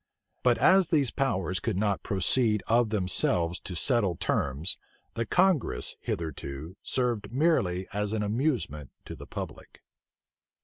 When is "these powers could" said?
0.87-1.77